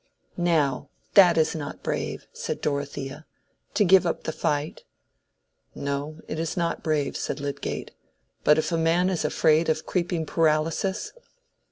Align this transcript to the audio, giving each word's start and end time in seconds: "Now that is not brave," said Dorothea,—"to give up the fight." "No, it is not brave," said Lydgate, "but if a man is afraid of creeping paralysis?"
"Now 0.35 0.89
that 1.13 1.37
is 1.37 1.53
not 1.53 1.83
brave," 1.83 2.25
said 2.33 2.59
Dorothea,—"to 2.59 3.83
give 3.85 4.07
up 4.07 4.23
the 4.23 4.31
fight." 4.31 4.83
"No, 5.75 6.21
it 6.27 6.39
is 6.39 6.57
not 6.57 6.81
brave," 6.81 7.15
said 7.15 7.39
Lydgate, 7.39 7.91
"but 8.43 8.57
if 8.57 8.71
a 8.71 8.77
man 8.77 9.11
is 9.11 9.23
afraid 9.23 9.69
of 9.69 9.85
creeping 9.85 10.25
paralysis?" 10.25 11.13